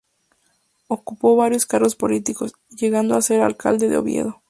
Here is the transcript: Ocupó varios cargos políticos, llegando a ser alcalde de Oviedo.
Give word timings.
Ocupó 0.87 1.35
varios 1.35 1.67
cargos 1.67 1.95
políticos, 1.95 2.53
llegando 2.71 3.15
a 3.15 3.21
ser 3.21 3.41
alcalde 3.41 3.87
de 3.87 3.97
Oviedo. 3.97 4.39